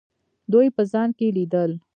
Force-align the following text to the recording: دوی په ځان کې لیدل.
دوی 0.51 0.67
په 0.75 0.81
ځان 0.91 1.09
کې 1.17 1.27
لیدل. 1.37 1.71